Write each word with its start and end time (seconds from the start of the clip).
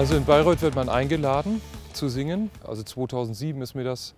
Also 0.00 0.16
in 0.16 0.24
Bayreuth 0.24 0.62
wird 0.62 0.74
man 0.76 0.88
eingeladen 0.88 1.60
zu 1.92 2.08
singen. 2.08 2.50
Also 2.66 2.82
2007 2.82 3.60
ist 3.60 3.74
mir 3.74 3.84
das 3.84 4.14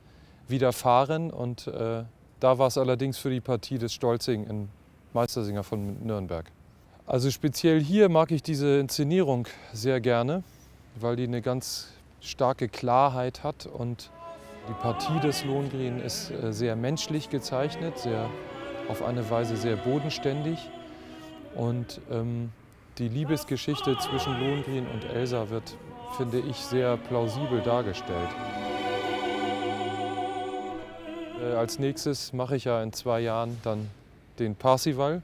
widerfahren 0.46 1.32
und 1.32 1.66
äh, 1.66 2.04
da 2.38 2.58
war 2.58 2.68
es 2.68 2.78
allerdings 2.78 3.18
für 3.18 3.30
die 3.30 3.40
Partie 3.40 3.78
des 3.78 3.92
Stolzing 3.92 4.46
in 4.46 4.68
Meistersinger 5.12 5.64
von 5.64 6.00
Nürnberg. 6.06 6.46
Also 7.04 7.32
speziell 7.32 7.80
hier 7.82 8.08
mag 8.08 8.30
ich 8.30 8.44
diese 8.44 8.78
Inszenierung 8.78 9.48
sehr 9.72 10.00
gerne, 10.00 10.44
weil 11.00 11.16
die 11.16 11.24
eine 11.24 11.42
ganz 11.42 11.88
starke 12.20 12.68
Klarheit 12.68 13.42
hat 13.42 13.66
und 13.66 14.12
die 14.68 14.74
Partie 14.74 15.18
des 15.18 15.44
Lohengrin 15.44 15.98
ist 15.98 16.30
äh, 16.30 16.52
sehr 16.52 16.76
menschlich 16.76 17.28
gezeichnet, 17.28 17.98
sehr, 17.98 18.30
auf 18.88 19.02
eine 19.02 19.28
Weise 19.28 19.56
sehr 19.56 19.74
bodenständig 19.74 20.60
und 21.56 22.00
ähm, 22.08 22.52
die 22.98 23.08
Liebesgeschichte 23.08 23.96
zwischen 23.98 24.38
Lohengrin 24.38 24.86
und 24.86 25.04
Elsa 25.04 25.48
wird, 25.48 25.76
finde 26.16 26.40
ich, 26.40 26.56
sehr 26.56 26.96
plausibel 26.96 27.60
dargestellt. 27.60 28.28
Äh, 31.40 31.54
als 31.54 31.78
nächstes 31.78 32.32
mache 32.32 32.56
ich 32.56 32.64
ja 32.64 32.82
in 32.82 32.92
zwei 32.92 33.20
Jahren 33.20 33.58
dann 33.62 33.88
den 34.38 34.54
Parsival 34.54 35.22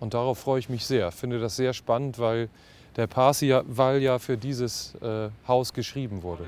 und 0.00 0.14
darauf 0.14 0.38
freue 0.38 0.58
ich 0.58 0.68
mich 0.68 0.86
sehr. 0.86 1.12
Finde 1.12 1.38
das 1.38 1.56
sehr 1.56 1.72
spannend, 1.72 2.18
weil 2.18 2.48
der 2.96 3.06
Parsival 3.06 4.00
ja 4.00 4.18
für 4.18 4.36
dieses 4.36 4.94
äh, 4.96 5.28
Haus 5.46 5.72
geschrieben 5.72 6.22
wurde. 6.22 6.46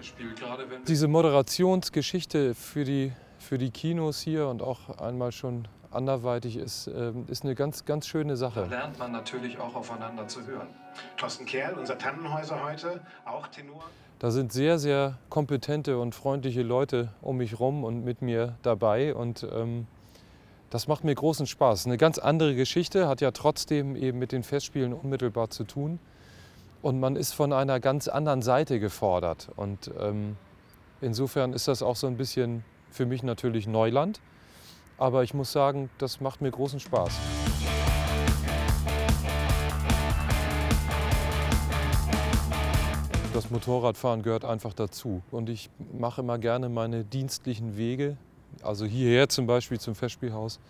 Diese 0.87 1.09
Moderationsgeschichte 1.09 2.55
für 2.55 2.85
die, 2.85 3.13
für 3.39 3.59
die 3.59 3.71
Kinos 3.71 4.21
hier 4.21 4.49
und 4.49 4.63
auch 4.63 4.99
einmal 4.99 5.33
schon 5.33 5.67
anderweitig 5.95 6.57
ist, 6.57 6.87
ähm, 6.89 7.25
ist 7.29 7.45
eine 7.45 7.55
ganz, 7.55 7.85
ganz 7.85 8.07
schöne 8.07 8.37
Sache. 8.37 8.61
Da 8.61 8.67
lernt 8.67 8.99
man 8.99 9.13
natürlich 9.13 9.59
auch 9.59 9.75
aufeinander 9.75 10.27
zu 10.29 10.47
hören. 10.47 10.69
Thorsten 11.17 11.47
Kerl, 11.47 11.75
unser 11.75 11.99
Tannenhäuser 11.99 12.63
heute, 12.65 13.01
auch 13.25 13.47
Tenor. 13.49 13.85
Da 14.19 14.31
sind 14.31 14.53
sehr, 14.53 14.79
sehr 14.79 15.19
kompetente 15.29 15.99
und 15.99 16.15
freundliche 16.15 16.63
Leute 16.63 17.09
um 17.21 17.37
mich 17.37 17.59
rum 17.59 17.85
und 17.85 18.05
mit 18.05 18.23
mir 18.23 18.57
dabei. 18.63 19.15
Und 19.15 19.47
ähm, 19.53 19.87
das 20.71 20.89
macht 20.89 21.05
mir 21.05 21.15
großen 21.15 21.47
Spaß. 21.47 21.87
Eine 21.87 21.99
ganz 21.99 22.19
andere 22.19 22.55
Geschichte, 22.55 23.07
hat 23.09 23.21
ja 23.21 23.33
trotzdem 23.33 23.97
eben 23.97 24.19
mit 24.19 24.33
den 24.33 24.43
Festspielen 24.43 24.93
unmittelbar 24.93 25.51
zu 25.51 25.65
tun. 25.65 25.99
Und 26.81 27.01
man 27.01 27.17
ist 27.17 27.33
von 27.33 27.53
einer 27.53 27.81
ganz 27.81 28.09
anderen 28.09 28.43
Seite 28.43 28.81
gefordert. 28.81 29.49
Und 29.57 29.91
ähm, 30.01 30.37
insofern 31.01 31.53
ist 31.53 31.69
das 31.69 31.83
auch 31.83 31.97
so 31.97 32.07
ein 32.07 32.17
bisschen 32.17 32.65
für 32.91 33.07
mich 33.07 33.23
natürlich 33.23 33.67
Neuland. 33.67 34.21
Aber 34.99 35.23
ich 35.25 35.35
muss 35.35 35.51
sagen, 35.51 35.91
das 35.99 36.21
macht 36.21 36.41
mir 36.41 36.51
großen 36.51 36.81
Spaß. 36.81 37.13
Das 43.33 43.51
Motorradfahren 43.51 44.23
gehört 44.23 44.45
einfach 44.45 44.75
dazu. 44.75 45.21
Und 45.33 45.49
ich 45.49 45.69
mache 45.99 46.21
immer 46.21 46.39
gerne 46.39 46.69
meine 46.69 47.03
dienstlichen 47.03 47.77
Wege. 47.77 48.17
Also 48.63 48.85
hierher 48.85 49.29
zum 49.29 49.49
Beispiel 49.49 49.81
zum 49.81 49.97
Festspielhaus 49.97 50.61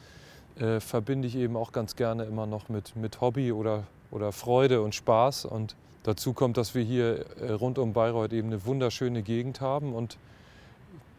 äh, 0.59 0.81
verbinde 0.81 1.29
ich 1.29 1.37
eben 1.37 1.59
auch 1.59 1.73
ganz 1.73 1.95
gerne 1.95 2.25
immer 2.25 2.47
noch 2.47 2.71
mit, 2.71 2.97
mit 2.97 3.21
Hobby 3.21 3.53
oder, 3.53 3.85
oder 4.11 4.33
Freude 4.33 4.81
und 4.81 4.95
Spaß. 4.95 5.45
Und 5.45 5.77
dazu 6.05 6.33
kommt, 6.33 6.57
dass 6.57 6.75
wir 6.75 6.83
hier 6.83 7.27
äh, 7.39 7.53
rund 7.53 7.79
um 7.79 7.93
Bayreuth 7.93 8.33
eben 8.33 8.49
eine 8.49 8.65
wunderschöne 8.65 9.23
Gegend 9.23 9.61
haben 9.61 9.95
und 9.95 10.17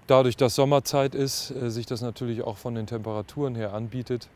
dadurch, 0.08 0.38
dass 0.38 0.56
Sommerzeit 0.56 1.16
ist, 1.16 1.52
äh, 1.52 1.70
sich 1.70 1.86
das 1.86 2.02
natürlich 2.02 2.44
auch 2.44 2.58
von 2.58 2.76
den 2.76 2.88
Temperaturen 2.88 3.56
her 3.56 3.74
anbietet. 3.74 4.30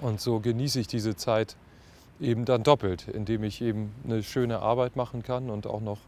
Und 0.00 0.20
so 0.20 0.40
genieße 0.40 0.80
ich 0.80 0.86
diese 0.86 1.16
Zeit 1.16 1.56
eben 2.20 2.44
dann 2.44 2.62
doppelt, 2.62 3.08
indem 3.08 3.44
ich 3.44 3.60
eben 3.60 3.94
eine 4.04 4.22
schöne 4.22 4.60
Arbeit 4.60 4.96
machen 4.96 5.22
kann 5.22 5.50
und 5.50 5.66
auch 5.66 5.80
noch 5.80 5.98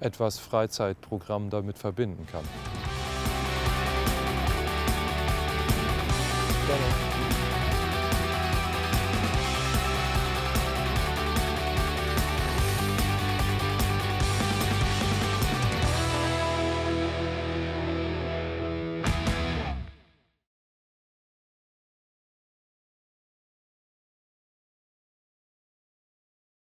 etwas 0.00 0.38
Freizeitprogramm 0.38 1.50
damit 1.50 1.78
verbinden 1.78 2.26
kann. 2.26 2.44
Gerne. 6.66 7.01